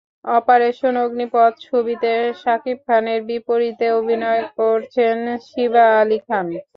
[0.31, 2.11] Operation Agnipath ছবিতে
[2.41, 5.17] শাকিব খানের বিপরীতে অভিনয় করছেন
[5.47, 6.47] শিবা আলী খান।